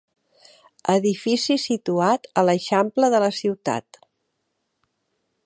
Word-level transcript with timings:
Edifici 0.93 1.57
situat 1.65 2.25
a 2.43 2.45
l'eixample 2.49 3.11
de 3.17 3.21
la 3.27 3.31
ciutat. 3.43 4.03